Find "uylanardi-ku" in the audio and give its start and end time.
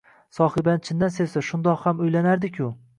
2.09-2.77